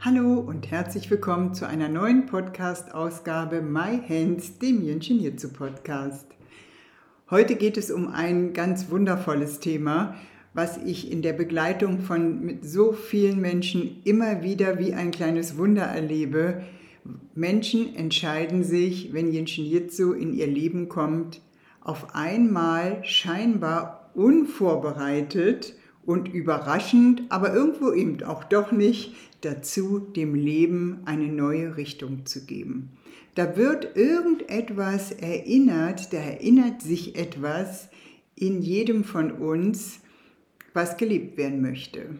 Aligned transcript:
Hallo 0.00 0.38
und 0.38 0.70
herzlich 0.70 1.10
willkommen 1.10 1.54
zu 1.54 1.66
einer 1.66 1.88
neuen 1.88 2.26
Podcast-Ausgabe 2.26 3.60
My 3.62 3.98
Hands, 4.08 4.58
dem 4.60 4.80
Yin 4.80 5.00
Jutsu 5.00 5.48
Podcast. 5.48 6.24
Heute 7.30 7.56
geht 7.56 7.76
es 7.76 7.90
um 7.90 8.06
ein 8.06 8.52
ganz 8.52 8.92
wundervolles 8.92 9.58
Thema, 9.58 10.14
was 10.54 10.76
ich 10.76 11.10
in 11.10 11.20
der 11.20 11.32
Begleitung 11.32 11.98
von 11.98 12.44
mit 12.44 12.64
so 12.64 12.92
vielen 12.92 13.40
Menschen 13.40 14.00
immer 14.04 14.44
wieder 14.44 14.78
wie 14.78 14.94
ein 14.94 15.10
kleines 15.10 15.58
Wunder 15.58 15.82
erlebe. 15.82 16.62
Menschen 17.34 17.96
entscheiden 17.96 18.62
sich, 18.62 19.12
wenn 19.12 19.32
Yin 19.32 19.46
Jitsu 19.46 20.12
in 20.12 20.32
ihr 20.32 20.46
Leben 20.46 20.88
kommt, 20.88 21.40
auf 21.80 22.14
einmal 22.14 23.04
scheinbar 23.04 24.12
unvorbereitet 24.14 25.74
und 26.06 26.32
überraschend, 26.32 27.24
aber 27.28 27.52
irgendwo 27.52 27.92
eben 27.92 28.22
auch 28.22 28.42
doch 28.44 28.72
nicht, 28.72 29.14
dazu, 29.40 29.98
dem 29.98 30.34
Leben 30.34 31.00
eine 31.04 31.28
neue 31.28 31.76
Richtung 31.76 32.26
zu 32.26 32.44
geben. 32.44 32.90
Da 33.34 33.56
wird 33.56 33.96
irgendetwas 33.96 35.12
erinnert, 35.12 36.12
da 36.12 36.18
erinnert 36.18 36.82
sich 36.82 37.16
etwas 37.16 37.88
in 38.34 38.62
jedem 38.62 39.04
von 39.04 39.30
uns, 39.30 40.00
was 40.72 40.96
gelebt 40.96 41.36
werden 41.36 41.60
möchte. 41.60 42.16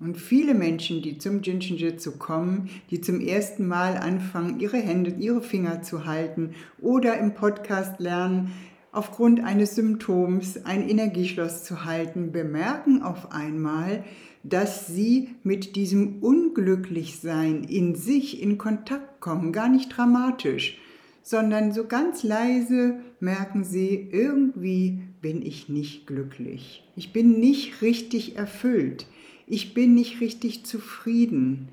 Und 0.00 0.16
viele 0.16 0.54
Menschen, 0.54 1.02
die 1.02 1.18
zum 1.18 1.42
Jinshinjutsu 1.42 2.18
kommen, 2.18 2.70
die 2.90 3.00
zum 3.00 3.20
ersten 3.20 3.66
Mal 3.66 3.96
anfangen, 3.96 4.60
ihre 4.60 4.76
Hände, 4.76 5.10
ihre 5.10 5.42
Finger 5.42 5.82
zu 5.82 6.06
halten 6.06 6.54
oder 6.80 7.18
im 7.18 7.34
Podcast 7.34 7.98
lernen, 7.98 8.52
aufgrund 8.92 9.42
eines 9.42 9.74
Symptoms 9.74 10.64
ein 10.64 10.88
Energieschloss 10.88 11.64
zu 11.64 11.84
halten, 11.84 12.30
bemerken 12.30 13.02
auf 13.02 13.32
einmal, 13.32 14.04
dass 14.42 14.86
sie 14.86 15.30
mit 15.42 15.76
diesem 15.76 16.22
Unglücklichsein 16.22 17.64
in 17.64 17.94
sich 17.94 18.42
in 18.42 18.58
Kontakt 18.58 19.20
kommen, 19.20 19.52
gar 19.52 19.68
nicht 19.68 19.96
dramatisch, 19.96 20.78
sondern 21.22 21.72
so 21.72 21.86
ganz 21.86 22.22
leise 22.22 23.00
merken 23.20 23.64
sie, 23.64 24.08
irgendwie 24.10 25.00
bin 25.20 25.44
ich 25.44 25.68
nicht 25.68 26.06
glücklich. 26.06 26.84
Ich 26.96 27.12
bin 27.12 27.38
nicht 27.40 27.82
richtig 27.82 28.36
erfüllt. 28.36 29.06
Ich 29.46 29.74
bin 29.74 29.94
nicht 29.94 30.20
richtig 30.20 30.64
zufrieden. 30.64 31.68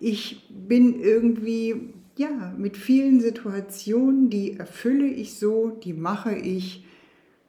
Ich 0.00 0.46
bin 0.50 1.00
irgendwie, 1.00 1.90
ja, 2.16 2.54
mit 2.56 2.76
vielen 2.76 3.20
Situationen, 3.20 4.30
die 4.30 4.58
erfülle 4.58 5.06
ich 5.06 5.34
so, 5.34 5.70
die 5.70 5.94
mache 5.94 6.34
ich, 6.34 6.84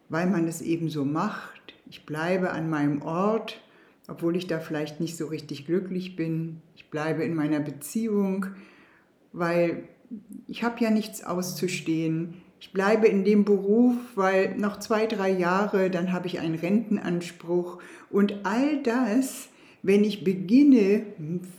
weil 0.10 0.30
man 0.30 0.48
es 0.48 0.62
eben 0.62 0.90
so 0.90 1.06
macht. 1.06 1.74
Ich 1.90 2.06
bleibe 2.06 2.52
an 2.52 2.70
meinem 2.70 3.02
Ort, 3.02 3.62
obwohl 4.08 4.36
ich 4.36 4.48
da 4.48 4.60
vielleicht 4.60 5.00
nicht 5.00 5.18
so 5.18 5.28
richtig 5.28 5.66
glücklich 5.66 6.16
bin. 6.16 6.62
Ich 6.76 6.90
bleibe 6.90 7.24
in 7.24 7.36
meiner 7.36 7.60
Beziehung, 7.60 8.48
weil 9.34 9.84
ich 10.48 10.64
habe 10.64 10.84
ja 10.84 10.92
nichts 10.92 11.24
auszustehen. 11.24 12.36
Ich 12.60 12.72
bleibe 12.72 13.08
in 13.08 13.24
dem 13.24 13.46
Beruf, 13.46 13.96
weil 14.16 14.56
noch 14.58 14.80
zwei, 14.80 15.08
drei 15.08 15.30
Jahre, 15.30 15.90
dann 15.90 16.12
habe 16.12 16.28
ich 16.28 16.40
einen 16.40 16.56
Rentenanspruch. 16.56 17.80
Und 18.10 18.46
all 18.46 18.82
das, 18.82 19.50
wenn 19.84 20.04
ich 20.04 20.24
beginne, 20.24 21.04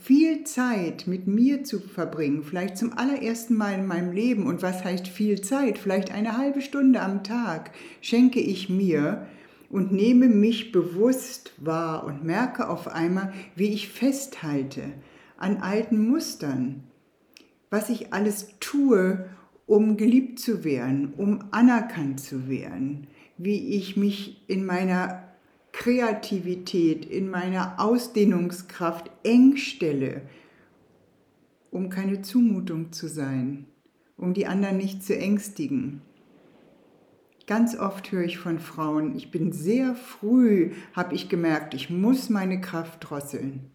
viel 0.03 0.43
Zeit 0.43 1.07
mit 1.07 1.27
mir 1.27 1.63
zu 1.63 1.79
verbringen, 1.79 2.43
vielleicht 2.43 2.77
zum 2.77 2.93
allerersten 2.97 3.55
Mal 3.55 3.75
in 3.75 3.87
meinem 3.87 4.11
Leben, 4.11 4.47
und 4.47 4.61
was 4.61 4.83
heißt 4.83 5.07
viel 5.07 5.39
Zeit? 5.41 5.77
Vielleicht 5.77 6.11
eine 6.11 6.37
halbe 6.37 6.61
Stunde 6.61 7.01
am 7.01 7.23
Tag 7.23 7.71
schenke 8.01 8.39
ich 8.39 8.69
mir, 8.69 9.27
und 9.69 9.91
nehme 9.91 10.27
mich 10.27 10.71
bewusst 10.71 11.53
wahr 11.57 12.05
und 12.05 12.23
merke 12.23 12.69
auf 12.69 12.87
einmal, 12.87 13.33
wie 13.55 13.69
ich 13.73 13.89
festhalte 13.89 14.83
an 15.37 15.57
alten 15.57 16.09
Mustern, 16.09 16.83
was 17.69 17.89
ich 17.89 18.13
alles 18.13 18.55
tue, 18.59 19.29
um 19.65 19.97
geliebt 19.97 20.39
zu 20.39 20.63
werden, 20.63 21.13
um 21.17 21.43
anerkannt 21.51 22.21
zu 22.21 22.47
werden, 22.49 23.07
wie 23.37 23.75
ich 23.75 23.97
mich 23.97 24.43
in 24.47 24.65
meiner 24.65 25.23
Kreativität, 25.73 27.05
in 27.05 27.29
meiner 27.29 27.79
Ausdehnungskraft 27.79 29.11
eng 29.23 29.57
stelle, 29.57 30.21
um 31.69 31.89
keine 31.89 32.21
Zumutung 32.21 32.91
zu 32.91 33.07
sein, 33.07 33.65
um 34.15 34.33
die 34.33 34.47
anderen 34.47 34.77
nicht 34.77 35.03
zu 35.03 35.15
ängstigen. 35.15 36.01
Ganz 37.47 37.77
oft 37.79 38.11
höre 38.11 38.25
ich 38.25 38.37
von 38.37 38.59
Frauen, 38.59 39.15
ich 39.15 39.31
bin 39.31 39.53
sehr 39.53 39.95
früh, 39.95 40.73
habe 40.93 41.15
ich 41.15 41.29
gemerkt, 41.29 41.73
ich 41.73 41.89
muss 41.89 42.29
meine 42.29 42.59
Kraft 42.59 43.09
drosseln. 43.09 43.71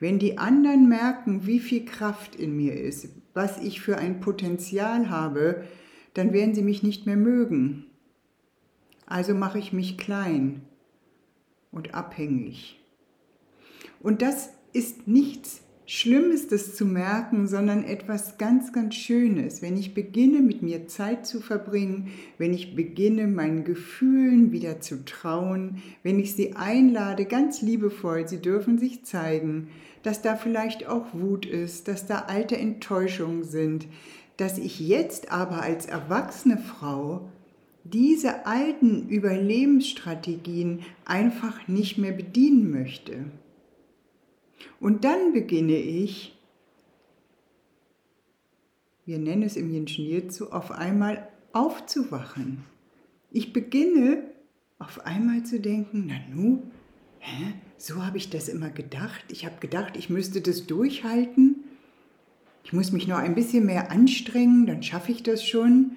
Wenn 0.00 0.18
die 0.18 0.38
anderen 0.38 0.88
merken, 0.88 1.46
wie 1.46 1.60
viel 1.60 1.84
Kraft 1.84 2.34
in 2.34 2.56
mir 2.56 2.74
ist, 2.74 3.08
was 3.32 3.58
ich 3.58 3.80
für 3.80 3.96
ein 3.96 4.18
Potenzial 4.18 5.08
habe, 5.08 5.64
dann 6.14 6.32
werden 6.32 6.54
sie 6.54 6.62
mich 6.62 6.82
nicht 6.82 7.06
mehr 7.06 7.16
mögen. 7.16 7.86
Also 9.06 9.34
mache 9.34 9.60
ich 9.60 9.72
mich 9.72 9.98
klein 9.98 10.62
und 11.70 11.94
abhängig. 11.94 12.80
Und 14.00 14.20
das 14.20 14.50
ist 14.72 15.06
nichts 15.06 15.62
schlimm 15.86 16.30
ist 16.30 16.52
es 16.52 16.74
zu 16.74 16.84
merken, 16.84 17.46
sondern 17.46 17.84
etwas 17.84 18.38
ganz, 18.38 18.72
ganz 18.72 18.94
Schönes. 18.94 19.62
Wenn 19.62 19.76
ich 19.76 19.94
beginne, 19.94 20.40
mit 20.40 20.62
mir 20.62 20.88
Zeit 20.88 21.26
zu 21.26 21.40
verbringen, 21.40 22.08
wenn 22.38 22.52
ich 22.52 22.74
beginne, 22.74 23.26
meinen 23.28 23.64
Gefühlen 23.64 24.52
wieder 24.52 24.80
zu 24.80 25.04
trauen, 25.04 25.82
wenn 26.02 26.18
ich 26.18 26.34
sie 26.34 26.54
einlade, 26.56 27.24
ganz 27.24 27.62
liebevoll, 27.62 28.28
sie 28.28 28.42
dürfen 28.42 28.78
sich 28.78 29.04
zeigen, 29.04 29.68
dass 30.02 30.22
da 30.22 30.36
vielleicht 30.36 30.86
auch 30.86 31.06
Wut 31.14 31.46
ist, 31.46 31.88
dass 31.88 32.06
da 32.06 32.26
alte 32.28 32.56
Enttäuschungen 32.56 33.44
sind, 33.44 33.86
dass 34.36 34.58
ich 34.58 34.80
jetzt 34.80 35.32
aber 35.32 35.62
als 35.62 35.86
erwachsene 35.86 36.58
Frau 36.58 37.28
diese 37.84 38.46
alten 38.46 39.08
Überlebensstrategien 39.08 40.80
einfach 41.04 41.68
nicht 41.68 41.98
mehr 41.98 42.12
bedienen 42.12 42.70
möchte. 42.70 43.26
Und 44.80 45.04
dann 45.04 45.32
beginne 45.32 45.76
ich, 45.76 46.36
wir 49.04 49.18
nennen 49.18 49.42
es 49.42 49.56
im 49.56 49.72
Yin 49.72 49.86
Jitsu, 49.86 50.46
auf 50.46 50.72
einmal 50.72 51.28
aufzuwachen. 51.52 52.64
Ich 53.30 53.52
beginne 53.52 54.24
auf 54.78 55.06
einmal 55.06 55.44
zu 55.44 55.60
denken, 55.60 56.06
na 56.08 56.16
nu, 56.34 56.62
hä? 57.20 57.54
so 57.76 58.04
habe 58.04 58.18
ich 58.18 58.30
das 58.30 58.48
immer 58.48 58.70
gedacht. 58.70 59.24
Ich 59.30 59.44
habe 59.44 59.56
gedacht, 59.60 59.96
ich 59.96 60.10
müsste 60.10 60.40
das 60.40 60.66
durchhalten. 60.66 61.64
Ich 62.64 62.72
muss 62.72 62.92
mich 62.92 63.06
noch 63.06 63.18
ein 63.18 63.34
bisschen 63.34 63.64
mehr 63.64 63.92
anstrengen, 63.92 64.66
dann 64.66 64.82
schaffe 64.82 65.12
ich 65.12 65.22
das 65.22 65.44
schon. 65.44 65.92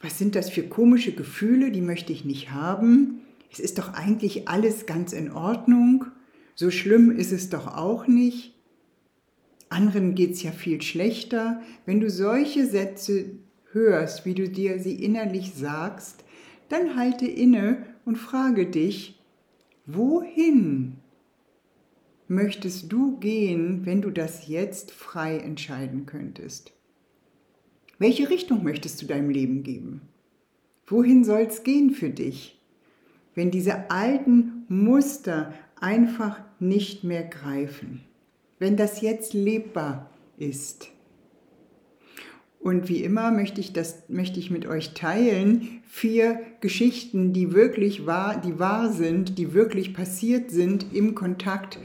Was 0.00 0.18
sind 0.18 0.34
das 0.34 0.50
für 0.50 0.64
komische 0.64 1.12
Gefühle, 1.12 1.70
die 1.70 1.80
möchte 1.80 2.12
ich 2.12 2.24
nicht 2.24 2.50
haben? 2.50 3.20
Es 3.52 3.60
ist 3.60 3.78
doch 3.78 3.94
eigentlich 3.94 4.48
alles 4.48 4.86
ganz 4.86 5.12
in 5.12 5.30
Ordnung. 5.30 6.06
So 6.62 6.70
schlimm 6.70 7.10
ist 7.10 7.32
es 7.32 7.50
doch 7.50 7.66
auch 7.66 8.06
nicht. 8.06 8.54
Anderen 9.68 10.14
geht 10.14 10.34
es 10.34 10.44
ja 10.44 10.52
viel 10.52 10.80
schlechter. 10.80 11.60
Wenn 11.86 11.98
du 11.98 12.08
solche 12.08 12.68
Sätze 12.68 13.32
hörst, 13.72 14.24
wie 14.26 14.34
du 14.34 14.48
dir 14.48 14.78
sie 14.78 14.94
innerlich 14.94 15.54
sagst, 15.54 16.22
dann 16.68 16.94
halte 16.94 17.26
inne 17.26 17.84
und 18.04 18.14
frage 18.14 18.66
dich, 18.66 19.20
wohin 19.86 20.98
möchtest 22.28 22.92
du 22.92 23.18
gehen, 23.18 23.84
wenn 23.84 24.00
du 24.00 24.10
das 24.10 24.46
jetzt 24.46 24.92
frei 24.92 25.38
entscheiden 25.38 26.06
könntest? 26.06 26.72
Welche 27.98 28.30
Richtung 28.30 28.62
möchtest 28.62 29.02
du 29.02 29.06
deinem 29.06 29.30
Leben 29.30 29.64
geben? 29.64 30.02
Wohin 30.86 31.24
soll 31.24 31.40
es 31.40 31.64
gehen 31.64 31.90
für 31.90 32.10
dich? 32.10 32.62
Wenn 33.34 33.50
diese 33.50 33.90
alten 33.90 34.64
Muster 34.68 35.52
einfach 35.80 36.40
nicht 36.62 37.04
mehr 37.04 37.24
greifen. 37.24 38.00
Wenn 38.58 38.76
das 38.76 39.00
jetzt 39.00 39.34
lebbar 39.34 40.10
ist. 40.38 40.88
Und 42.60 42.88
wie 42.88 43.02
immer 43.02 43.32
möchte 43.32 43.60
ich, 43.60 43.72
das, 43.72 44.08
möchte 44.08 44.38
ich 44.38 44.50
mit 44.50 44.66
euch 44.66 44.94
teilen 44.94 45.82
vier 45.84 46.40
Geschichten, 46.60 47.32
die 47.32 47.52
wirklich 47.52 48.06
wahr, 48.06 48.40
die 48.40 48.60
wahr 48.60 48.92
sind, 48.92 49.36
die 49.36 49.52
wirklich 49.52 49.92
passiert 49.92 50.52
sind 50.52 50.86
im 50.94 51.16
Kontakt 51.16 51.80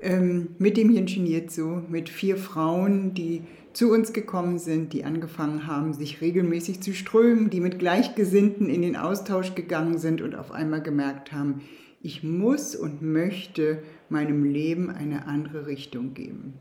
ähm, 0.00 0.48
mit 0.58 0.76
dem 0.76 0.90
Jinjinjutsu, 0.90 1.82
mit 1.88 2.10
vier 2.10 2.36
Frauen, 2.36 3.14
die 3.14 3.42
zu 3.72 3.90
uns 3.90 4.12
gekommen 4.12 4.58
sind, 4.58 4.92
die 4.92 5.04
angefangen 5.04 5.66
haben, 5.66 5.94
sich 5.94 6.20
regelmäßig 6.20 6.80
zu 6.82 6.94
strömen, 6.94 7.48
die 7.48 7.60
mit 7.60 7.78
Gleichgesinnten 7.78 8.68
in 8.68 8.82
den 8.82 8.96
Austausch 8.96 9.54
gegangen 9.54 9.98
sind 9.98 10.20
und 10.20 10.34
auf 10.34 10.52
einmal 10.52 10.82
gemerkt 10.82 11.32
haben, 11.32 11.62
ich 12.06 12.22
muss 12.22 12.76
und 12.76 13.02
möchte 13.02 13.82
meinem 14.08 14.44
Leben 14.44 14.90
eine 14.90 15.26
andere 15.26 15.66
Richtung 15.66 16.14
geben. 16.14 16.54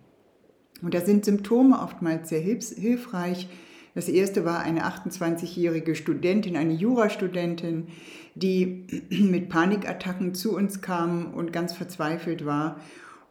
Und 0.82 0.96
da 0.96 1.02
sind 1.02 1.24
Symptome 1.24 1.80
oftmals 1.80 2.30
sehr 2.30 2.42
hilfreich. 2.42 3.48
Das 3.94 4.10
erste 4.10 4.44
war 4.44 4.62
eine 4.62 4.88
28-jährige 4.88 5.94
Studentin, 5.94 6.58
eine 6.58 6.74
Jurastudentin, 6.74 7.90
die 8.34 8.88
mit 9.12 9.50
Panikattacken 9.50 10.34
zu 10.34 10.56
uns 10.56 10.82
kam 10.82 11.36
und 11.36 11.54
ganz 11.54 11.74
verzweifelt 11.74 12.44
war 12.48 12.80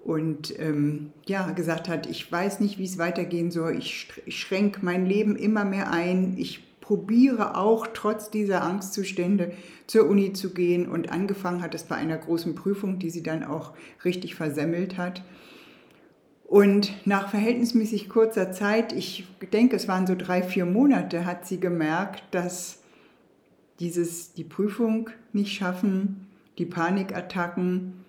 und 0.05 0.57
ähm, 0.61 1.11
ja, 1.27 1.51
gesagt 1.51 1.89
hat, 1.89 2.07
ich 2.09 2.31
weiß 2.31 2.61
nicht, 2.61 2.79
wie 2.79 2.85
es 2.85 2.97
weitergehen 2.97 3.51
soll, 3.51 3.77
ich, 3.77 4.07
schränke 4.29 4.85
mein 4.85 5.05
Leben 5.05 5.35
immer 5.35 5.65
mehr 5.65 5.91
ein, 5.91 6.37
ich 6.39 6.63
probiere 6.85 7.57
auch 7.57 7.87
trotz 7.95 8.31
dieser 8.31 8.63
Angstzustände 8.63 9.53
zur 9.87 10.07
Uni 10.07 10.35
zu 10.35 10.53
gehen 10.53 10.87
und 10.87 11.11
angefangen 11.11 11.63
hat 11.63 11.75
es 11.75 11.85
bei 11.85 11.95
einer 11.95 12.19
großen 12.19 12.55
Prüfung, 12.55 12.99
die 12.99 13.09
sie 13.09 13.23
dann 13.23 13.43
auch 13.43 13.73
richtig 14.05 14.35
versemmelt 14.35 14.99
hat. 14.99 15.23
Und 16.45 16.93
nach 17.07 17.31
verhältnismäßig 17.31 18.11
kurzer 18.11 18.53
Zeit, 18.53 18.93
ich 18.93 19.25
denke, 19.51 19.77
es 19.77 19.89
waren 19.89 20.07
so 20.07 20.15
drei, 20.15 20.43
vier 20.43 20.67
Monate, 20.67 21.25
hat 21.25 21.47
sie 21.47 21.59
gemerkt, 21.59 22.23
dass 22.33 22.81
dieses, 23.81 24.35
die 24.35 24.45
Prüfung 24.45 25.09
nicht 25.33 25.55
schaffen, 25.55 26.27
die 26.59 26.67
Panikattacken, 26.67 28.05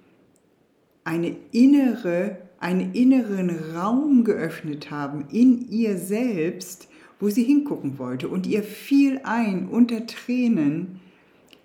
eine 1.05 1.33
innere, 1.53 2.39
einen 2.59 2.93
inneren 2.93 3.73
Raum 3.73 4.25
geöffnet 4.25 4.91
haben 4.91 5.29
in 5.31 5.69
ihr 5.69 5.97
selbst, 5.97 6.89
wo 7.19 7.29
sie 7.29 7.43
hingucken 7.43 7.97
wollte. 7.97 8.27
Und 8.27 8.47
ihr 8.47 8.63
fiel 8.63 9.21
ein 9.23 9.67
unter 9.67 10.05
Tränen, 10.05 10.99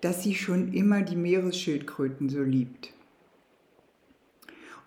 dass 0.00 0.23
sie 0.23 0.35
schon 0.35 0.73
immer 0.73 1.02
die 1.02 1.17
Meeresschildkröten 1.17 2.29
so 2.29 2.43
liebt. 2.43 2.93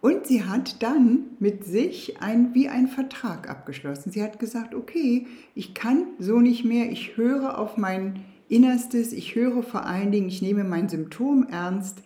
Und 0.01 0.27
sie 0.27 0.43
hat 0.43 0.83
dann 0.83 1.27
mit 1.39 1.63
sich 1.63 2.21
ein, 2.21 2.53
wie 2.53 2.67
ein 2.67 2.89
Vertrag 2.89 3.49
abgeschlossen. 3.49 4.11
Sie 4.11 4.21
hat 4.21 4.37
gesagt, 4.37 4.75
okay, 4.75 5.27
ich 5.55 5.73
kann 5.73 6.07
so 6.19 6.41
nicht 6.41 6.65
mehr, 6.65 6.91
ich 6.91 7.15
höre 7.15 7.57
auf 7.57 7.77
mein 7.77 8.25
Innerstes, 8.49 9.13
ich 9.13 9.35
höre 9.35 9.63
vor 9.63 9.85
allen 9.85 10.11
Dingen, 10.11 10.27
ich 10.27 10.41
nehme 10.41 10.65
mein 10.65 10.89
Symptom 10.89 11.47
ernst, 11.49 12.03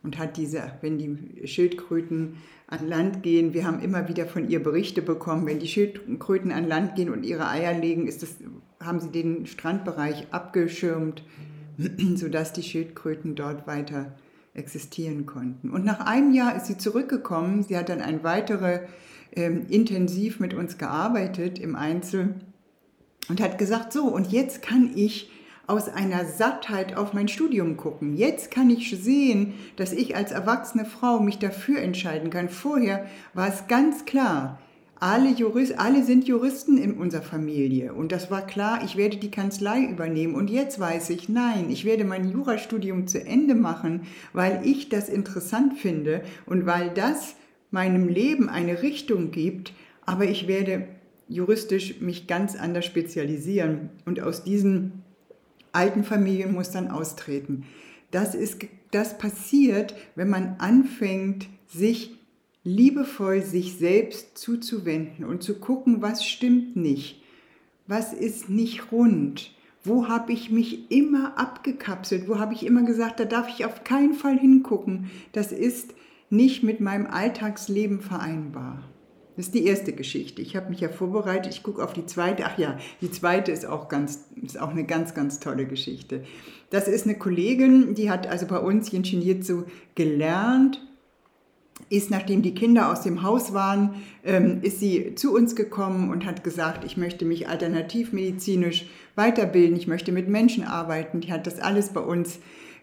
Und 0.03 0.17
hat 0.17 0.35
diese, 0.35 0.73
wenn 0.81 0.97
die 0.97 1.47
Schildkröten 1.47 2.35
an 2.67 2.87
Land 2.89 3.23
gehen, 3.23 3.53
wir 3.53 3.65
haben 3.65 3.79
immer 3.79 4.09
wieder 4.09 4.25
von 4.25 4.49
ihr 4.49 4.61
Berichte 4.61 5.01
bekommen, 5.01 5.45
wenn 5.45 5.59
die 5.59 5.69
Schildkröten 5.69 6.51
an 6.51 6.67
Land 6.67 6.95
gehen 6.95 7.09
und 7.09 7.23
ihre 7.23 7.47
Eier 7.47 7.73
legen, 7.73 8.05
ist 8.05 8.21
das, 8.21 8.35
haben 8.81 8.99
sie 8.99 9.11
den 9.11 9.45
Strandbereich 9.45 10.27
abgeschirmt, 10.31 11.23
sodass 12.15 12.51
die 12.51 12.63
Schildkröten 12.63 13.35
dort 13.35 13.65
weiter 13.65 14.13
existieren 14.53 15.25
konnten. 15.25 15.69
Und 15.69 15.83
nach 15.85 16.05
einem 16.05 16.33
Jahr 16.33 16.55
ist 16.55 16.67
sie 16.67 16.77
zurückgekommen. 16.77 17.63
Sie 17.63 17.77
hat 17.77 17.89
dann 17.89 18.01
ein 18.01 18.23
weitere 18.23 18.81
ähm, 19.35 19.65
intensiv 19.69 20.39
mit 20.39 20.53
uns 20.53 20.77
gearbeitet 20.77 21.59
im 21.59 21.75
Einzel 21.75 22.35
und 23.29 23.41
hat 23.41 23.57
gesagt, 23.57 23.93
so, 23.93 24.03
und 24.05 24.31
jetzt 24.31 24.61
kann 24.61 24.91
ich 24.95 25.31
aus 25.65 25.87
einer 25.87 26.25
Sattheit 26.25 26.97
auf 26.97 27.13
mein 27.13 27.29
Studium 27.29 27.77
gucken. 27.77 28.17
Jetzt 28.17 28.51
kann 28.51 28.69
ich 28.69 28.89
sehen, 29.01 29.53
dass 29.77 29.93
ich 29.93 30.15
als 30.15 30.31
erwachsene 30.31 30.85
Frau 30.85 31.19
mich 31.19 31.39
dafür 31.39 31.79
entscheiden 31.79 32.29
kann. 32.29 32.49
Vorher 32.49 33.05
war 33.33 33.47
es 33.47 33.67
ganz 33.67 34.05
klar, 34.05 34.59
alle, 35.03 35.31
Jurist, 35.31 35.77
alle 35.79 36.01
sind 36.05 36.29
Juristen 36.29 36.77
in 36.77 36.93
unserer 36.93 37.23
Familie. 37.23 37.93
Und 37.93 38.13
das 38.13 38.31
war 38.31 38.47
klar, 38.47 38.85
ich 38.85 38.95
werde 38.95 39.17
die 39.17 39.31
Kanzlei 39.31 39.83
übernehmen. 39.83 40.33
Und 40.33 40.49
jetzt 40.49 40.79
weiß 40.79 41.09
ich, 41.09 41.27
nein, 41.27 41.69
ich 41.69 41.83
werde 41.83 42.05
mein 42.05 42.31
Jurastudium 42.31 43.05
zu 43.05 43.21
Ende 43.21 43.53
machen, 43.53 44.03
weil 44.31 44.61
ich 44.63 44.87
das 44.87 45.09
interessant 45.09 45.77
finde 45.77 46.23
und 46.45 46.65
weil 46.65 46.89
das 46.89 47.35
meinem 47.69 48.07
Leben 48.07 48.47
eine 48.47 48.81
Richtung 48.81 49.31
gibt. 49.31 49.73
Aber 50.05 50.23
ich 50.23 50.47
werde 50.47 50.87
juristisch 51.27 51.99
mich 51.99 52.25
ganz 52.25 52.55
anders 52.55 52.85
spezialisieren 52.85 53.89
und 54.05 54.21
aus 54.21 54.45
diesen 54.45 55.03
alten 55.73 56.05
Familienmustern 56.05 56.89
austreten. 56.89 57.65
Das, 58.11 58.35
ist, 58.35 58.61
das 58.91 59.17
passiert, 59.17 59.95
wenn 60.15 60.29
man 60.29 60.55
anfängt, 60.59 61.49
sich 61.67 62.22
liebevoll 62.63 63.41
sich 63.41 63.77
selbst 63.77 64.37
zuzuwenden 64.37 65.25
und 65.25 65.43
zu 65.43 65.59
gucken, 65.59 66.01
was 66.01 66.25
stimmt 66.25 66.75
nicht, 66.75 67.21
was 67.87 68.13
ist 68.13 68.49
nicht 68.49 68.91
rund, 68.91 69.51
wo 69.83 70.07
habe 70.07 70.31
ich 70.31 70.49
mich 70.49 70.89
immer 70.89 71.37
abgekapselt, 71.37 72.29
wo 72.29 72.39
habe 72.39 72.53
ich 72.53 72.65
immer 72.65 72.83
gesagt, 72.83 73.19
da 73.19 73.25
darf 73.25 73.49
ich 73.49 73.65
auf 73.65 73.83
keinen 73.83 74.13
Fall 74.13 74.39
hingucken, 74.39 75.11
das 75.33 75.51
ist 75.51 75.93
nicht 76.29 76.63
mit 76.63 76.79
meinem 76.79 77.05
Alltagsleben 77.05 77.99
vereinbar. 77.99 78.83
Das 79.35 79.47
ist 79.47 79.55
die 79.55 79.65
erste 79.65 79.93
Geschichte. 79.93 80.43
Ich 80.43 80.55
habe 80.55 80.69
mich 80.69 80.79
ja 80.79 80.89
vorbereitet. 80.89 81.53
Ich 81.53 81.63
gucke 81.63 81.83
auf 81.83 81.93
die 81.93 82.05
zweite. 82.05 82.45
Ach 82.45 82.57
ja, 82.59 82.77
die 83.01 83.09
zweite 83.09 83.51
ist 83.51 83.65
auch, 83.65 83.87
ganz, 83.87 84.25
ist 84.39 84.61
auch 84.61 84.69
eine 84.69 84.83
ganz, 84.83 85.15
ganz 85.15 85.39
tolle 85.39 85.65
Geschichte. 85.65 86.23
Das 86.69 86.87
ist 86.87 87.05
eine 87.05 87.17
Kollegin, 87.17 87.95
die 87.95 88.11
hat 88.11 88.27
also 88.27 88.45
bei 88.45 88.59
uns 88.59 88.91
Jinshin 88.91 89.23
Jitsu 89.23 89.63
gelernt 89.95 90.81
ist, 91.89 92.09
nachdem 92.09 92.41
die 92.41 92.55
Kinder 92.55 92.91
aus 92.91 93.01
dem 93.01 93.23
Haus 93.23 93.53
waren, 93.53 93.95
ähm, 94.23 94.59
ist 94.61 94.79
sie 94.79 95.15
zu 95.15 95.33
uns 95.33 95.55
gekommen 95.55 96.09
und 96.11 96.25
hat 96.25 96.43
gesagt, 96.43 96.83
ich 96.83 96.97
möchte 96.97 97.25
mich 97.25 97.47
alternativmedizinisch 97.47 98.87
weiterbilden, 99.15 99.75
ich 99.77 99.87
möchte 99.87 100.11
mit 100.11 100.27
Menschen 100.27 100.63
arbeiten. 100.63 101.21
Die 101.21 101.31
hat 101.31 101.45
das 101.47 101.59
alles 101.59 101.89
bei 101.89 102.01
uns 102.01 102.39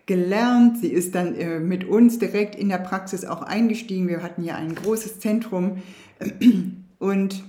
gelernt. 0.06 0.78
Sie 0.78 0.88
ist 0.88 1.14
dann 1.14 1.34
äh, 1.34 1.60
mit 1.60 1.84
uns 1.84 2.18
direkt 2.18 2.54
in 2.54 2.68
der 2.68 2.78
Praxis 2.78 3.24
auch 3.24 3.42
eingestiegen. 3.42 4.08
Wir 4.08 4.22
hatten 4.22 4.42
ja 4.42 4.56
ein 4.56 4.74
großes 4.74 5.20
Zentrum. 5.20 5.82
Und 6.98 7.44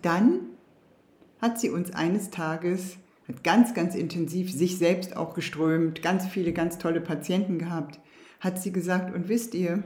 dann 0.00 0.40
hat 1.40 1.60
sie 1.60 1.70
uns 1.70 1.92
eines 1.92 2.30
Tages, 2.30 2.96
hat 3.28 3.44
ganz, 3.44 3.74
ganz 3.74 3.94
intensiv 3.94 4.52
sich 4.52 4.78
selbst 4.78 5.16
auch 5.16 5.34
geströmt, 5.34 6.02
ganz 6.02 6.26
viele, 6.26 6.52
ganz 6.52 6.78
tolle 6.78 7.00
Patienten 7.00 7.58
gehabt, 7.58 8.00
hat 8.40 8.60
sie 8.60 8.72
gesagt, 8.72 9.14
und 9.14 9.28
wisst 9.28 9.54
ihr, 9.54 9.82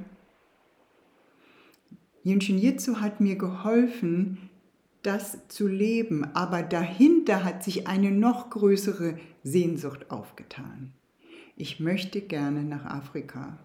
Jinshin 2.29 2.59
Jitsu 2.59 2.97
hat 2.97 3.21
mir 3.21 3.37
geholfen, 3.37 4.37
das 5.03 5.49
zu 5.49 5.67
leben, 5.67 6.27
aber 6.35 6.63
dahinter 6.63 7.43
hat 7.43 7.65
sich 7.65 7.89
eine 7.89 8.11
noch 8.11 8.51
größere 8.51 9.19
Sehnsucht 9.45 10.11
aufgetan. 10.11 10.93
Ich 11.57 11.81
möchte 11.81 12.21
gerne 12.21 12.65
nach 12.65 12.85
Afrika. 12.85 13.59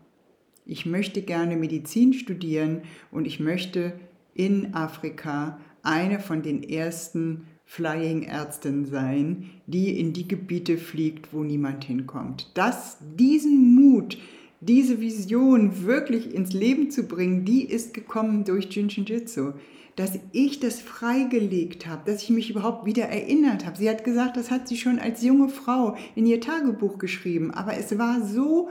Ich 0.66 0.86
möchte 0.86 1.24
gerne 1.24 1.58
Medizin 1.58 2.14
studieren 2.14 2.84
und 3.12 3.28
ich 3.28 3.42
möchte 3.42 4.00
in 4.34 4.74
Afrika 4.74 5.60
eine 5.82 6.22
von 6.22 6.42
den 6.42 6.64
ersten 6.64 7.48
Flying-Ärzten 7.66 8.86
sein, 8.86 9.50
die 9.68 10.00
in 10.00 10.14
die 10.14 10.28
Gebiete 10.30 10.78
fliegt, 10.78 11.34
wo 11.34 11.44
niemand 11.44 11.84
hinkommt. 11.84 12.50
Das, 12.54 12.98
diesen 13.18 13.76
Mut, 13.76 14.18
diese 14.66 15.02
Vision 15.02 15.86
wirklich 15.86 16.34
ins 16.34 16.54
Leben 16.54 16.92
zu 16.92 17.04
bringen, 17.04 17.46
die 17.46 17.64
ist 17.64 17.94
gekommen 17.94 18.44
durch 18.46 18.66
Jinshin 18.66 19.06
Jitsu. 19.06 19.54
Dass 19.96 20.18
ich 20.32 20.60
das 20.60 20.82
freigelegt 20.82 21.86
habe, 21.86 22.10
dass 22.10 22.24
ich 22.24 22.32
mich 22.32 22.50
überhaupt 22.50 22.88
wieder 22.88 23.04
erinnert 23.04 23.64
habe. 23.66 23.78
Sie 23.78 23.88
hat 23.88 24.04
gesagt, 24.04 24.38
das 24.38 24.50
hat 24.50 24.68
sie 24.68 24.78
schon 24.78 24.98
als 24.98 25.22
junge 25.22 25.50
Frau 25.50 25.96
in 26.16 26.26
ihr 26.26 26.42
Tagebuch 26.42 26.98
geschrieben, 26.98 27.52
aber 27.52 27.78
es 27.78 27.96
war 28.00 28.26
so 28.26 28.70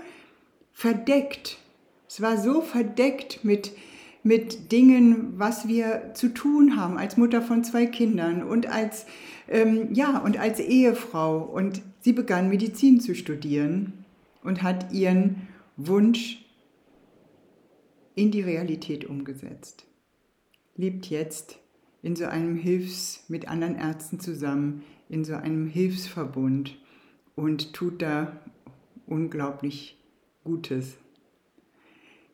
verdeckt. 0.73 1.59
Es 2.09 2.21
war 2.21 2.39
so 2.39 2.61
verdeckt 2.61 3.45
mit, 3.45 3.71
mit 4.25 4.73
Dingen, 4.73 5.35
was 5.37 5.69
wir 5.69 6.13
zu 6.15 6.29
tun 6.35 6.77
haben 6.77 6.99
als 6.99 7.17
Mutter 7.17 7.41
von 7.41 7.63
zwei 7.63 7.87
Kindern 7.87 8.43
und 8.43 8.67
als, 8.67 9.07
ähm, 9.49 9.95
ja, 9.95 10.19
und 10.19 10.39
als 10.41 10.59
Ehefrau. 10.59 11.39
Und 11.39 11.83
sie 12.01 12.13
begann 12.13 12.49
Medizin 12.49 13.01
zu 13.01 13.15
studieren 13.15 13.93
und 14.43 14.63
hat 14.63 14.93
ihren 14.93 15.49
Wunsch 15.77 16.45
in 18.15 18.31
die 18.31 18.43
Realität 18.43 19.05
umgesetzt. 19.05 19.87
Lebt 20.77 21.07
jetzt 21.07 21.59
in 22.03 22.17
so 22.17 22.27
einem 22.27 22.57
Hilfs, 22.57 23.25
mit 23.29 23.49
anderen 23.49 23.77
Ärzten 23.77 24.21
zusammen, 24.21 24.83
in 25.09 25.25
so 25.25 25.35
einem 25.35 25.69
Hilfsverbund 25.69 26.79
und 27.37 27.73
tut 27.73 28.03
da 28.03 28.41
unglaublich 29.07 29.99
Gutes. 30.45 30.97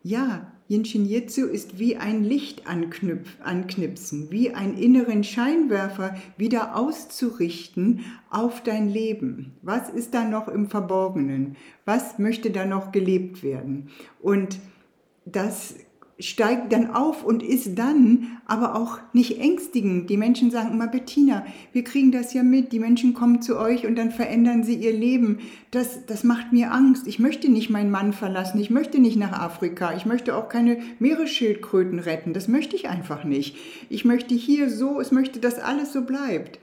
Ja, 0.01 0.51
Yinshin 0.69 1.07
Jitsu 1.07 1.47
ist 1.47 1.79
wie 1.79 1.97
ein 1.97 2.23
Licht 2.23 2.67
anknipsen, 2.67 4.29
wie 4.29 4.53
einen 4.53 4.77
inneren 4.77 5.23
Scheinwerfer 5.23 6.15
wieder 6.37 6.75
auszurichten 6.75 8.01
auf 8.29 8.61
dein 8.61 8.87
Leben. 8.87 9.57
Was 9.63 9.89
ist 9.89 10.13
da 10.13 10.23
noch 10.25 10.47
im 10.47 10.69
Verborgenen? 10.69 11.55
Was 11.85 12.19
möchte 12.19 12.51
da 12.51 12.65
noch 12.65 12.91
gelebt 12.91 13.41
werden? 13.41 13.89
Und 14.21 14.59
das 15.25 15.73
steigt 16.19 16.73
dann 16.73 16.91
auf 16.91 17.23
und 17.23 17.43
ist 17.43 17.77
dann 17.77 18.27
aber 18.45 18.75
auch 18.75 18.99
nicht 19.13 19.39
ängstigend. 19.39 20.09
Die 20.09 20.17
Menschen 20.17 20.51
sagen 20.51 20.73
immer, 20.73 20.87
Bettina, 20.87 21.45
wir 21.71 21.83
kriegen 21.83 22.11
das 22.11 22.33
ja 22.33 22.43
mit, 22.43 22.73
die 22.73 22.79
Menschen 22.79 23.13
kommen 23.13 23.41
zu 23.41 23.57
euch 23.57 23.85
und 23.85 23.95
dann 23.95 24.11
verändern 24.11 24.63
sie 24.63 24.75
ihr 24.75 24.91
Leben. 24.91 25.39
Das, 25.71 26.05
das 26.05 26.23
macht 26.23 26.51
mir 26.51 26.73
Angst. 26.73 27.07
Ich 27.07 27.19
möchte 27.19 27.49
nicht 27.49 27.69
meinen 27.69 27.91
Mann 27.91 28.11
verlassen, 28.11 28.59
ich 28.59 28.69
möchte 28.69 28.99
nicht 28.99 29.17
nach 29.17 29.31
Afrika, 29.31 29.93
ich 29.95 30.05
möchte 30.05 30.35
auch 30.35 30.49
keine 30.49 30.79
Meeresschildkröten 30.99 31.99
retten, 31.99 32.33
das 32.33 32.47
möchte 32.47 32.75
ich 32.75 32.89
einfach 32.89 33.23
nicht. 33.23 33.55
Ich 33.89 34.03
möchte 34.03 34.35
hier 34.35 34.69
so, 34.69 34.99
es 34.99 35.11
möchte, 35.11 35.39
dass 35.39 35.59
alles 35.59 35.93
so 35.93 36.01
bleibt. 36.01 36.59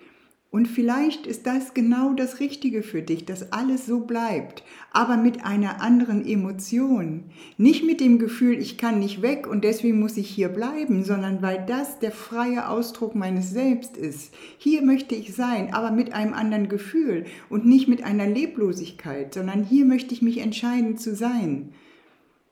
Und 0.50 0.68
vielleicht 0.68 1.26
ist 1.26 1.46
das 1.46 1.74
genau 1.74 2.14
das 2.14 2.40
Richtige 2.40 2.82
für 2.82 3.02
dich, 3.02 3.24
dass 3.24 3.52
alles 3.52 3.84
so 3.84 4.00
bleibt, 4.00 4.62
aber 4.92 5.16
mit 5.16 5.44
einer 5.44 5.82
anderen 5.82 6.24
Emotion. 6.24 7.24
Nicht 7.58 7.84
mit 7.84 8.00
dem 8.00 8.18
Gefühl, 8.18 8.58
ich 8.58 8.78
kann 8.78 9.00
nicht 9.00 9.22
weg 9.22 9.46
und 9.46 9.64
deswegen 9.64 9.98
muss 9.98 10.16
ich 10.16 10.30
hier 10.30 10.48
bleiben, 10.48 11.04
sondern 11.04 11.42
weil 11.42 11.66
das 11.66 11.98
der 11.98 12.12
freie 12.12 12.68
Ausdruck 12.68 13.14
meines 13.14 13.50
Selbst 13.50 13.96
ist. 13.96 14.32
Hier 14.56 14.82
möchte 14.82 15.14
ich 15.14 15.34
sein, 15.34 15.74
aber 15.74 15.90
mit 15.90 16.14
einem 16.14 16.32
anderen 16.32 16.68
Gefühl 16.68 17.26
und 17.50 17.66
nicht 17.66 17.88
mit 17.88 18.04
einer 18.04 18.26
Leblosigkeit, 18.26 19.34
sondern 19.34 19.64
hier 19.64 19.84
möchte 19.84 20.14
ich 20.14 20.22
mich 20.22 20.38
entscheiden 20.38 20.96
zu 20.96 21.14
sein. 21.14 21.74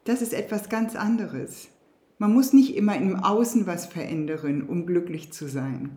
Das 0.04 0.20
ist 0.20 0.34
etwas 0.34 0.68
ganz 0.68 0.96
anderes. 0.96 1.68
Man 2.18 2.34
muss 2.34 2.52
nicht 2.52 2.76
immer 2.76 2.96
im 2.96 3.16
Außen 3.16 3.66
was 3.66 3.86
verändern, 3.86 4.62
um 4.62 4.84
glücklich 4.84 5.32
zu 5.32 5.48
sein. 5.48 5.96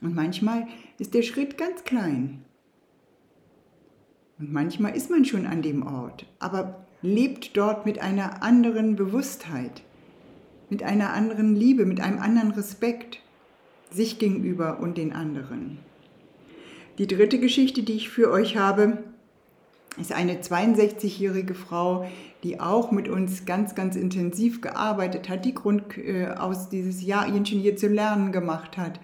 Und 0.00 0.14
manchmal 0.14 0.66
ist 0.98 1.14
der 1.14 1.22
Schritt 1.22 1.58
ganz 1.58 1.84
klein. 1.84 2.42
Und 4.38 4.52
manchmal 4.52 4.96
ist 4.96 5.10
man 5.10 5.24
schon 5.24 5.46
an 5.46 5.60
dem 5.60 5.86
Ort, 5.86 6.24
aber 6.38 6.86
lebt 7.02 7.56
dort 7.56 7.84
mit 7.84 8.00
einer 8.00 8.42
anderen 8.42 8.96
Bewusstheit, 8.96 9.82
mit 10.70 10.82
einer 10.82 11.12
anderen 11.12 11.54
Liebe, 11.54 11.84
mit 11.84 12.00
einem 12.00 12.18
anderen 12.18 12.52
Respekt 12.52 13.20
sich 13.90 14.18
gegenüber 14.18 14.80
und 14.80 14.96
den 14.96 15.12
anderen. 15.12 15.78
Die 16.98 17.06
dritte 17.06 17.38
Geschichte, 17.38 17.82
die 17.82 17.94
ich 17.94 18.08
für 18.08 18.30
euch 18.30 18.56
habe, 18.56 18.98
ist 19.98 20.12
eine 20.12 20.36
62-jährige 20.36 21.54
Frau, 21.54 22.08
die 22.42 22.60
auch 22.60 22.92
mit 22.92 23.08
uns 23.08 23.44
ganz, 23.44 23.74
ganz 23.74 23.96
intensiv 23.96 24.60
gearbeitet 24.60 25.28
hat, 25.28 25.44
die 25.44 25.54
Grund 25.54 25.98
äh, 25.98 26.28
aus 26.28 26.70
dieses 26.70 27.02
Jahr 27.02 27.26
Ingenieur 27.26 27.76
zu 27.76 27.88
lernen 27.88 28.32
gemacht 28.32 28.78
hat 28.78 29.00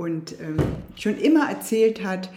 und 0.00 0.40
ähm, 0.40 0.56
schon 0.96 1.18
immer 1.18 1.50
erzählt 1.50 2.02
hat, 2.02 2.30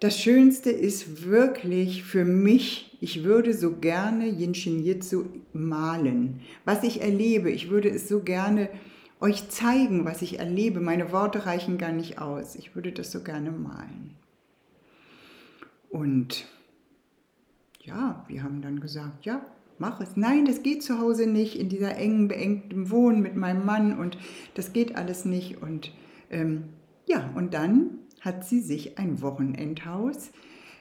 das 0.00 0.20
Schönste 0.20 0.70
ist 0.70 1.24
wirklich 1.24 2.04
für 2.04 2.26
mich, 2.26 2.98
ich 3.00 3.24
würde 3.24 3.54
so 3.54 3.76
gerne 3.76 4.26
Yinshin 4.26 4.84
Jitsu 4.84 5.24
malen. 5.54 6.40
Was 6.66 6.82
ich 6.84 7.00
erlebe, 7.00 7.50
ich 7.50 7.70
würde 7.70 7.88
es 7.88 8.06
so 8.06 8.20
gerne 8.20 8.68
euch 9.18 9.48
zeigen, 9.48 10.04
was 10.04 10.20
ich 10.20 10.40
erlebe. 10.40 10.80
Meine 10.80 11.10
Worte 11.10 11.46
reichen 11.46 11.78
gar 11.78 11.92
nicht 11.92 12.18
aus. 12.18 12.54
Ich 12.54 12.74
würde 12.74 12.92
das 12.92 13.10
so 13.10 13.22
gerne 13.22 13.50
malen. 13.50 14.16
Und 15.88 16.44
ja, 17.82 18.26
wir 18.28 18.42
haben 18.42 18.60
dann 18.60 18.78
gesagt, 18.78 19.24
ja, 19.24 19.46
mach 19.78 20.02
es. 20.02 20.18
Nein, 20.18 20.44
das 20.44 20.62
geht 20.62 20.82
zu 20.82 20.98
Hause 20.98 21.26
nicht, 21.26 21.58
in 21.58 21.70
dieser 21.70 21.96
engen, 21.96 22.28
beengten 22.28 22.90
Wohn 22.90 23.22
mit 23.22 23.36
meinem 23.36 23.64
Mann 23.64 23.98
und 23.98 24.18
das 24.52 24.74
geht 24.74 24.96
alles 24.96 25.24
nicht. 25.24 25.62
Und 25.62 25.92
ähm, 26.28 26.64
ja, 27.10 27.28
und 27.34 27.54
dann 27.54 27.98
hat 28.20 28.44
sie 28.44 28.60
sich 28.60 28.98
ein 28.98 29.20
Wochenendhaus, 29.20 30.30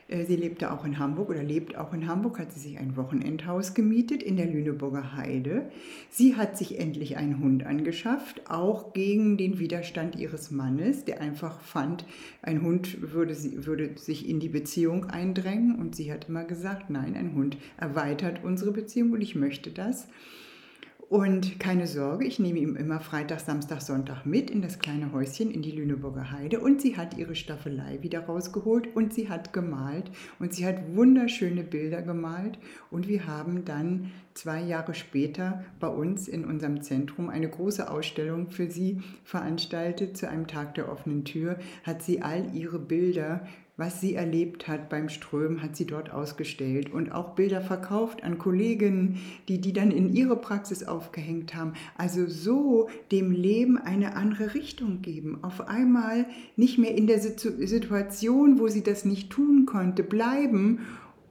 äh, 0.10 0.26
sie 0.26 0.36
lebte 0.36 0.72
auch 0.72 0.86
in 0.86 1.00
Hamburg 1.00 1.30
oder 1.30 1.44
lebt 1.44 1.76
auch 1.76 1.94
in 1.94 2.08
Hamburg, 2.08 2.40
hat 2.40 2.52
sie 2.52 2.60
sich 2.60 2.78
ein 2.78 2.96
Wochenendhaus 2.98 3.74
gemietet 3.74 4.22
in 4.22 4.38
der 4.38 4.46
Lüneburger 4.46 5.16
Heide. 5.16 5.72
Sie 6.10 6.36
hat 6.36 6.58
sich 6.58 6.80
endlich 6.80 7.18
einen 7.18 7.40
Hund 7.40 7.66
angeschafft, 7.66 8.50
auch 8.50 8.94
gegen 8.94 9.38
den 9.38 9.60
Widerstand 9.60 10.16
ihres 10.18 10.52
Mannes, 10.52 11.06
der 11.06 11.22
einfach 11.22 11.62
fand, 11.62 12.06
ein 12.42 12.62
Hund 12.62 13.14
würde, 13.14 13.34
sie, 13.34 13.66
würde 13.66 13.98
sich 13.98 14.28
in 14.28 14.40
die 14.40 14.50
Beziehung 14.50 15.06
eindrängen. 15.06 15.76
Und 15.76 15.96
sie 15.96 16.12
hat 16.12 16.30
immer 16.30 16.44
gesagt, 16.44 16.90
nein, 16.90 17.16
ein 17.16 17.34
Hund 17.34 17.58
erweitert 17.78 18.44
unsere 18.44 18.72
Beziehung 18.72 19.12
und 19.12 19.22
ich 19.22 19.36
möchte 19.36 19.72
das. 19.72 20.08
Und 21.10 21.60
keine 21.60 21.88
Sorge, 21.88 22.24
ich 22.24 22.38
nehme 22.38 22.60
ihn 22.60 22.76
immer 22.76 23.00
Freitag, 23.00 23.40
Samstag, 23.40 23.82
Sonntag 23.82 24.28
mit 24.28 24.52
in 24.52 24.62
das 24.62 24.78
kleine 24.78 25.12
Häuschen 25.12 25.50
in 25.50 25.64
die 25.64 25.72
Lüneburger 25.72 26.32
Heide. 26.32 26.60
Und 26.60 26.82
sie 26.82 26.98
hat 26.98 27.18
ihre 27.18 27.34
Staffelei 27.34 27.98
wieder 28.04 28.28
rausgeholt 28.28 28.96
und 28.96 29.12
sie 29.12 29.28
hat 29.28 29.52
gemalt 29.52 30.12
und 30.38 30.54
sie 30.54 30.68
hat 30.68 30.96
wunderschöne 30.96 31.64
Bilder 31.64 32.04
gemalt. 32.04 32.60
Und 32.92 33.08
wir 33.08 33.26
haben 33.26 33.66
dann 33.66 34.12
zwei 34.36 34.62
Jahre 34.62 34.94
später 34.94 35.66
bei 35.80 35.88
uns 35.88 36.28
in 36.28 36.46
unserem 36.46 36.84
Zentrum 36.84 37.30
eine 37.30 37.50
große 37.50 37.90
Ausstellung 37.90 38.52
für 38.52 38.70
sie 38.70 39.02
veranstaltet. 39.24 40.16
Zu 40.16 40.30
einem 40.30 40.46
Tag 40.46 40.76
der 40.76 40.92
offenen 40.92 41.26
Tür 41.26 41.58
hat 41.86 42.04
sie 42.04 42.22
all 42.22 42.54
ihre 42.54 42.78
Bilder 42.78 43.48
was 43.80 44.02
sie 44.02 44.14
erlebt 44.14 44.68
hat 44.68 44.90
beim 44.90 45.08
Strömen, 45.08 45.64
hat 45.64 45.78
sie 45.78 45.86
dort 45.86 46.12
ausgestellt 46.12 46.92
und 46.92 47.14
auch 47.14 47.30
Bilder 47.36 47.62
verkauft 47.62 48.26
an 48.26 48.38
Kolleginnen, 48.38 49.20
die 49.48 49.62
die 49.62 49.72
dann 49.72 49.90
in 49.90 50.14
ihre 50.14 50.36
Praxis 50.36 50.84
aufgehängt 50.84 51.56
haben. 51.56 51.74
Also 51.98 52.28
so 52.28 52.90
dem 53.10 53.32
Leben 53.32 53.78
eine 53.78 54.18
andere 54.18 54.54
Richtung 54.54 55.02
geben. 55.02 55.40
Auf 55.44 55.70
einmal 55.70 56.26
nicht 56.58 56.78
mehr 56.78 56.94
in 56.94 57.08
der 57.08 57.22
Situation, 57.22 58.60
wo 58.60 58.68
sie 58.68 58.84
das 58.84 59.06
nicht 59.06 59.30
tun 59.30 59.66
konnte, 59.66 60.04
bleiben 60.04 60.80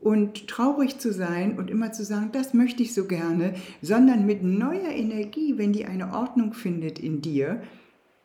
und 0.01 0.49
traurig 0.49 0.99
zu 0.99 1.13
sein 1.13 1.59
und 1.59 1.69
immer 1.69 1.93
zu 1.93 2.03
sagen, 2.03 2.31
das 2.33 2.55
möchte 2.55 2.83
ich 2.83 2.95
so 2.95 3.05
gerne, 3.05 3.53
sondern 3.83 4.25
mit 4.25 4.43
neuer 4.43 4.89
Energie, 4.89 5.59
wenn 5.59 5.75
die 5.75 5.85
eine 5.85 6.15
Ordnung 6.15 6.55
findet 6.55 6.99
in 6.99 7.21
dir, 7.21 7.61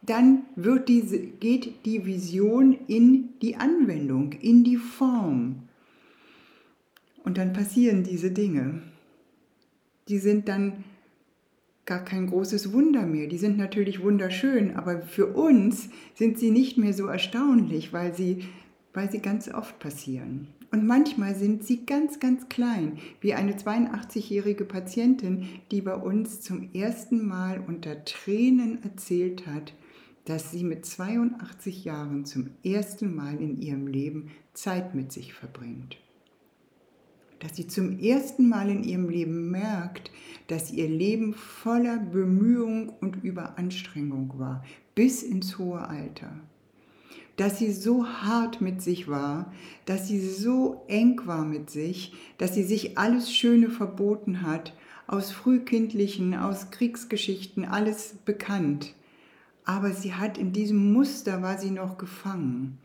dann 0.05 0.43
wird 0.55 0.89
diese, 0.89 1.19
geht 1.19 1.85
die 1.85 2.05
Vision 2.05 2.77
in 2.87 3.29
die 3.41 3.55
Anwendung, 3.55 4.33
in 4.33 4.63
die 4.63 4.77
Form. 4.77 5.63
Und 7.23 7.37
dann 7.37 7.53
passieren 7.53 8.03
diese 8.03 8.31
Dinge. 8.31 8.81
Die 10.09 10.17
sind 10.17 10.49
dann 10.49 10.83
gar 11.85 12.03
kein 12.03 12.27
großes 12.27 12.73
Wunder 12.73 13.05
mehr. 13.05 13.27
Die 13.27 13.37
sind 13.37 13.57
natürlich 13.57 14.01
wunderschön, 14.01 14.75
aber 14.75 15.01
für 15.01 15.27
uns 15.27 15.89
sind 16.15 16.37
sie 16.37 16.51
nicht 16.51 16.77
mehr 16.77 16.93
so 16.93 17.07
erstaunlich, 17.07 17.93
weil 17.93 18.13
sie, 18.13 18.45
weil 18.93 19.11
sie 19.11 19.19
ganz 19.19 19.49
oft 19.53 19.79
passieren. 19.79 20.47
Und 20.71 20.87
manchmal 20.87 21.35
sind 21.35 21.63
sie 21.63 21.85
ganz, 21.85 22.19
ganz 22.19 22.49
klein, 22.49 22.97
wie 23.21 23.35
eine 23.35 23.53
82-jährige 23.53 24.65
Patientin, 24.65 25.47
die 25.71 25.81
bei 25.81 25.95
uns 25.95 26.41
zum 26.41 26.73
ersten 26.73 27.25
Mal 27.25 27.63
unter 27.65 28.03
Tränen 28.05 28.83
erzählt 28.83 29.45
hat, 29.45 29.73
dass 30.25 30.51
sie 30.51 30.63
mit 30.63 30.85
82 30.85 31.83
Jahren 31.83 32.25
zum 32.25 32.51
ersten 32.63 33.13
Mal 33.15 33.41
in 33.41 33.61
ihrem 33.61 33.87
Leben 33.87 34.31
Zeit 34.53 34.95
mit 34.95 35.11
sich 35.11 35.33
verbringt. 35.33 35.97
dass 37.43 37.57
sie 37.57 37.67
zum 37.67 37.99
ersten 37.99 38.47
Mal 38.47 38.69
in 38.69 38.83
ihrem 38.83 39.09
Leben 39.09 39.51
merkt, 39.51 40.11
dass 40.47 40.71
ihr 40.71 40.87
Leben 40.87 41.33
voller 41.33 41.97
Bemühung 41.97 42.93
und 43.01 43.21
Überanstrengung 43.21 44.39
war, 44.39 44.63
bis 44.95 45.23
ins 45.23 45.57
hohe 45.57 45.85
Alter. 45.85 46.31
Dass 47.35 47.59
sie 47.59 47.73
so 47.73 48.07
hart 48.07 48.61
mit 48.61 48.81
sich 48.81 49.09
war, 49.09 49.51
dass 49.85 50.07
sie 50.07 50.21
so 50.21 50.85
eng 50.87 51.19
war 51.25 51.43
mit 51.43 51.69
sich, 51.69 52.13
dass 52.37 52.53
sie 52.53 52.63
sich 52.63 52.97
alles 52.97 53.33
Schöne 53.33 53.69
verboten 53.69 54.41
hat, 54.43 54.73
aus 55.07 55.31
frühkindlichen, 55.31 56.35
aus 56.35 56.71
Kriegsgeschichten, 56.71 57.65
alles 57.65 58.15
bekannt. 58.23 58.95
Aber 59.65 59.91
sie 59.91 60.13
hat 60.13 60.37
in 60.37 60.51
diesem 60.51 60.91
Muster 60.91 61.41
war 61.41 61.57
sie 61.57 61.71
noch 61.71 61.97
gefangen. 61.97 62.79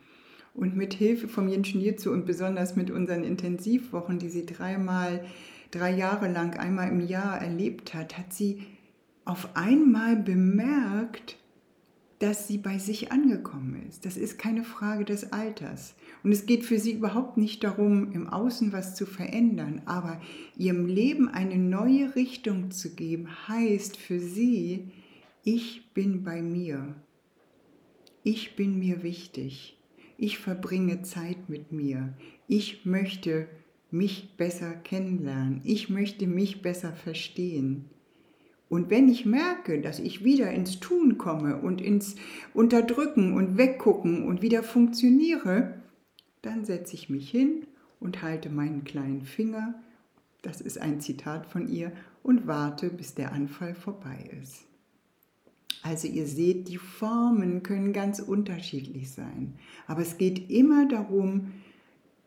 Und 0.54 0.76
mit 0.76 0.94
Hilfe 0.94 1.28
vom 1.28 1.48
Jenschen 1.48 1.80
Jitsu 1.80 2.10
und 2.10 2.26
besonders 2.26 2.76
mit 2.76 2.90
unseren 2.90 3.24
Intensivwochen, 3.24 4.18
die 4.18 4.28
sie 4.28 4.46
dreimal, 4.46 5.24
drei 5.70 5.94
Jahre 5.94 6.30
lang 6.30 6.58
einmal 6.58 6.88
im 6.88 7.00
Jahr 7.00 7.40
erlebt 7.40 7.94
hat, 7.94 8.18
hat 8.18 8.32
sie 8.32 8.62
auf 9.24 9.56
einmal 9.56 10.16
bemerkt, 10.16 11.36
dass 12.18 12.48
sie 12.48 12.58
bei 12.58 12.78
sich 12.78 13.12
angekommen 13.12 13.84
ist. 13.88 14.04
Das 14.04 14.16
ist 14.16 14.38
keine 14.38 14.64
Frage 14.64 15.04
des 15.04 15.32
Alters. 15.32 15.94
Und 16.24 16.32
es 16.32 16.46
geht 16.46 16.64
für 16.64 16.78
sie 16.78 16.92
überhaupt 16.92 17.36
nicht 17.36 17.62
darum, 17.62 18.10
im 18.12 18.28
Außen 18.28 18.72
was 18.72 18.96
zu 18.96 19.06
verändern, 19.06 19.82
aber 19.86 20.20
ihrem 20.56 20.86
Leben 20.86 21.28
eine 21.28 21.56
neue 21.56 22.16
Richtung 22.16 22.70
zu 22.70 22.94
geben, 22.94 23.28
heißt 23.46 23.96
für 23.96 24.18
sie, 24.18 24.90
ich 25.48 25.92
bin 25.94 26.24
bei 26.24 26.42
mir. 26.42 26.94
Ich 28.22 28.56
bin 28.56 28.78
mir 28.78 29.02
wichtig 29.02 29.78
ich 30.18 30.38
verbringe 30.38 31.02
Zeit 31.02 31.48
mit 31.48 31.70
mir, 31.70 32.12
ich 32.48 32.84
möchte 32.84 33.46
mich 33.90 34.36
besser 34.36 34.72
kennenlernen, 34.72 35.62
ich 35.64 35.88
möchte 35.88 36.26
mich 36.26 36.60
besser 36.60 36.92
verstehen. 36.92 37.84
Und 38.68 38.90
wenn 38.90 39.08
ich 39.08 39.24
merke, 39.24 39.80
dass 39.80 39.98
ich 40.00 40.24
wieder 40.24 40.50
ins 40.50 40.80
Tun 40.80 41.16
komme 41.16 41.56
und 41.56 41.80
ins 41.80 42.16
Unterdrücken 42.52 43.32
und 43.32 43.56
Weggucken 43.56 44.26
und 44.26 44.42
wieder 44.42 44.62
funktioniere, 44.62 45.80
dann 46.42 46.66
setze 46.66 46.94
ich 46.94 47.08
mich 47.08 47.30
hin 47.30 47.66
und 48.00 48.20
halte 48.22 48.50
meinen 48.50 48.84
kleinen 48.84 49.22
Finger, 49.22 49.80
das 50.42 50.60
ist 50.60 50.78
ein 50.78 51.00
Zitat 51.00 51.46
von 51.46 51.68
ihr, 51.68 51.92
und 52.22 52.46
warte, 52.46 52.90
bis 52.90 53.14
der 53.14 53.32
Anfall 53.32 53.74
vorbei 53.74 54.28
ist. 54.42 54.67
Also 55.82 56.08
ihr 56.08 56.26
seht, 56.26 56.68
die 56.68 56.78
Formen 56.78 57.62
können 57.62 57.92
ganz 57.92 58.20
unterschiedlich 58.20 59.10
sein. 59.10 59.54
Aber 59.86 60.00
es 60.02 60.18
geht 60.18 60.50
immer 60.50 60.88
darum, 60.88 61.52